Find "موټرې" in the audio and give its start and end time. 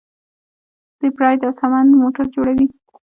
2.01-2.25